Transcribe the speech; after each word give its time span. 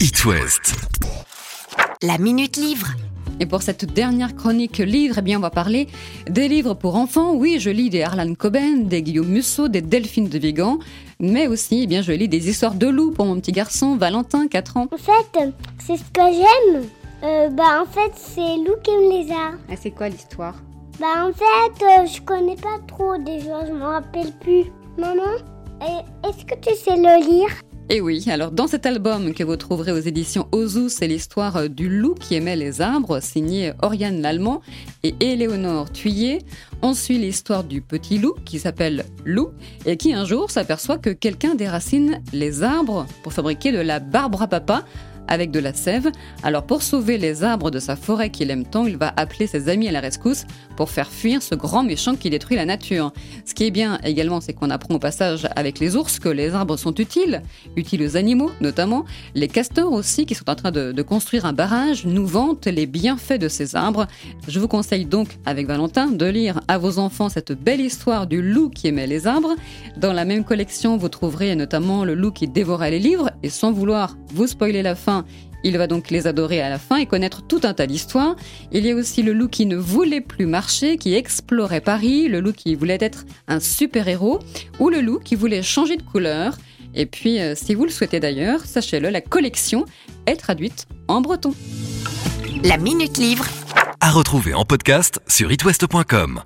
It 0.00 0.24
West. 0.24 0.76
La 2.02 2.18
Minute 2.18 2.56
Livre. 2.56 2.86
Et 3.40 3.46
pour 3.46 3.62
cette 3.62 3.84
dernière 3.92 4.36
chronique 4.36 4.78
livre, 4.78 5.16
eh 5.18 5.22
bien, 5.22 5.38
on 5.38 5.40
va 5.40 5.50
parler 5.50 5.88
des 6.30 6.46
livres 6.46 6.74
pour 6.74 6.94
enfants. 6.94 7.34
Oui, 7.34 7.58
je 7.58 7.70
lis 7.70 7.90
des 7.90 8.02
Harlan 8.02 8.34
Coben, 8.34 8.86
des 8.86 9.02
Guillaume 9.02 9.26
Musso, 9.26 9.66
des 9.66 9.80
Delphine 9.80 10.28
de 10.28 10.38
Vigan, 10.38 10.78
mais 11.18 11.48
aussi, 11.48 11.82
eh 11.82 11.86
bien, 11.88 12.02
je 12.02 12.12
lis 12.12 12.28
des 12.28 12.48
histoires 12.48 12.74
de 12.74 12.86
loups 12.86 13.10
pour 13.10 13.26
mon 13.26 13.40
petit 13.40 13.50
garçon 13.50 13.96
Valentin, 13.96 14.46
4 14.46 14.76
ans. 14.76 14.88
En 14.92 14.96
fait, 14.96 15.52
c'est 15.80 15.96
ce 15.96 16.04
que 16.12 16.32
j'aime. 16.32 16.84
Euh, 17.24 17.48
bah, 17.48 17.82
en 17.82 17.86
fait, 17.86 18.12
c'est 18.14 18.56
Lou 18.56 18.76
qui 18.84 18.92
aime 18.92 19.10
les 19.10 19.32
arts. 19.32 19.58
Ah, 19.68 19.74
c'est 19.80 19.90
quoi 19.90 20.08
l'histoire? 20.08 20.54
Bah, 21.00 21.26
en 21.26 21.32
fait, 21.32 21.84
euh, 21.84 22.06
je 22.06 22.20
connais 22.22 22.56
pas 22.56 22.78
trop 22.86 23.16
déjà, 23.18 23.66
je 23.66 23.72
me 23.72 23.84
rappelle 23.84 24.32
plus. 24.40 24.64
Maman, 24.96 25.22
euh, 25.82 26.28
est-ce 26.28 26.44
que 26.44 26.54
tu 26.60 26.74
sais 26.76 26.96
le 26.96 27.24
lire? 27.28 27.50
Et 27.90 28.02
oui, 28.02 28.22
alors 28.28 28.50
dans 28.50 28.66
cet 28.66 28.84
album 28.84 29.32
que 29.32 29.42
vous 29.42 29.56
trouverez 29.56 29.92
aux 29.92 29.98
éditions 29.98 30.46
Ozu, 30.52 30.90
c'est 30.90 31.06
l'histoire 31.06 31.56
euh, 31.56 31.68
du 31.68 31.88
loup 31.88 32.14
qui 32.14 32.34
aimait 32.34 32.54
les 32.54 32.82
arbres, 32.82 33.18
signé 33.20 33.72
Oriane 33.80 34.20
Lallemand 34.20 34.60
et 35.02 35.14
Éléonore 35.20 35.90
Thuyer. 35.90 36.42
On 36.82 36.92
suit 36.92 37.16
l'histoire 37.16 37.64
du 37.64 37.80
petit 37.80 38.18
loup 38.18 38.34
qui 38.44 38.58
s'appelle 38.58 39.06
Loup 39.24 39.52
et 39.86 39.96
qui 39.96 40.12
un 40.12 40.26
jour 40.26 40.50
s'aperçoit 40.50 40.98
que 40.98 41.08
quelqu'un 41.08 41.54
déracine 41.54 42.22
les 42.34 42.62
arbres 42.62 43.06
pour 43.22 43.32
fabriquer 43.32 43.72
de 43.72 43.78
la 43.78 44.00
barbe 44.00 44.36
à 44.38 44.46
papa 44.48 44.84
avec 45.28 45.50
de 45.50 45.60
la 45.60 45.72
sève. 45.72 46.10
Alors 46.42 46.64
pour 46.64 46.82
sauver 46.82 47.18
les 47.18 47.44
arbres 47.44 47.70
de 47.70 47.78
sa 47.78 47.96
forêt 47.96 48.30
qu'il 48.30 48.50
aime 48.50 48.64
tant, 48.64 48.86
il 48.86 48.96
va 48.96 49.12
appeler 49.16 49.46
ses 49.46 49.68
amis 49.68 49.88
à 49.88 49.92
la 49.92 50.00
rescousse 50.00 50.44
pour 50.76 50.90
faire 50.90 51.10
fuir 51.10 51.42
ce 51.42 51.54
grand 51.54 51.82
méchant 51.82 52.16
qui 52.16 52.30
détruit 52.30 52.56
la 52.56 52.64
nature. 52.64 53.12
Ce 53.44 53.54
qui 53.54 53.64
est 53.64 53.70
bien 53.70 53.98
également, 54.04 54.40
c'est 54.40 54.52
qu'on 54.52 54.70
apprend 54.70 54.94
au 54.94 54.98
passage 54.98 55.48
avec 55.56 55.78
les 55.78 55.96
ours 55.96 56.18
que 56.18 56.28
les 56.28 56.54
arbres 56.54 56.76
sont 56.76 56.94
utiles, 56.94 57.42
utiles 57.76 58.02
aux 58.02 58.16
animaux 58.16 58.50
notamment. 58.60 59.04
Les 59.34 59.48
castors 59.48 59.92
aussi, 59.92 60.26
qui 60.26 60.34
sont 60.34 60.48
en 60.48 60.54
train 60.54 60.70
de, 60.70 61.02
construire 61.02 61.46
un 61.46 61.52
barrage, 61.52 62.04
nous 62.04 62.26
vantent 62.26 62.66
les 62.66 62.86
bienfaits 62.86 63.38
de 63.38 63.48
ces 63.48 63.76
arbres. 63.76 64.06
Je 64.46 64.60
vous 64.60 64.68
conseille 64.68 65.04
donc, 65.04 65.38
avec 65.46 65.66
Valentin, 65.66 66.08
de 66.08 66.26
lire 66.26 66.60
à 66.68 66.78
vos 66.78 66.98
enfants 66.98 67.28
cette 67.28 67.52
belle 67.52 67.80
histoire 67.80 68.26
du 68.26 68.42
loup 68.42 68.68
qui 68.68 68.88
aimait 68.88 69.06
les 69.06 69.26
arbres. 69.26 69.54
Dans 69.96 70.12
la 70.12 70.24
même 70.24 70.44
collection, 70.44 70.96
vous 70.96 71.08
trouverez 71.08 71.54
notamment 71.54 72.04
le 72.04 72.14
loup 72.14 72.30
qui 72.30 72.48
dévorait 72.48 72.90
les 72.90 72.98
livres, 72.98 73.30
et 73.42 73.50
sans 73.50 73.72
vouloir 73.72 74.16
vous 74.34 74.46
spoiler 74.46 74.82
la 74.82 74.94
fin, 74.94 75.17
il 75.64 75.76
va 75.76 75.86
donc 75.86 76.10
les 76.10 76.26
adorer 76.26 76.60
à 76.60 76.68
la 76.68 76.78
fin 76.78 76.96
et 76.96 77.06
connaître 77.06 77.42
tout 77.46 77.60
un 77.64 77.74
tas 77.74 77.86
d'histoires. 77.86 78.36
Il 78.72 78.86
y 78.86 78.90
a 78.90 78.94
aussi 78.94 79.22
le 79.22 79.32
loup 79.32 79.48
qui 79.48 79.66
ne 79.66 79.76
voulait 79.76 80.20
plus 80.20 80.46
marcher, 80.46 80.98
qui 80.98 81.14
explorait 81.14 81.80
Paris, 81.80 82.28
le 82.28 82.40
loup 82.40 82.52
qui 82.52 82.74
voulait 82.74 82.98
être 83.00 83.24
un 83.48 83.60
super-héros, 83.60 84.38
ou 84.78 84.88
le 84.88 85.00
loup 85.00 85.18
qui 85.18 85.34
voulait 85.34 85.62
changer 85.62 85.96
de 85.96 86.02
couleur. 86.02 86.56
Et 86.94 87.06
puis, 87.06 87.40
euh, 87.40 87.54
si 87.54 87.74
vous 87.74 87.84
le 87.84 87.90
souhaitez 87.90 88.20
d'ailleurs, 88.20 88.64
sachez-le, 88.64 89.10
la 89.10 89.20
collection 89.20 89.84
est 90.26 90.36
traduite 90.36 90.86
en 91.06 91.20
breton. 91.20 91.54
La 92.64 92.76
Minute 92.76 93.18
Livre. 93.18 93.46
À 94.00 94.10
retrouver 94.10 94.54
en 94.54 94.64
podcast 94.64 95.20
sur 95.26 95.50
itwest.com. 95.50 96.42